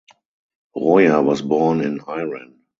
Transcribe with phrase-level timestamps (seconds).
[0.75, 2.63] Roya was born in Iran.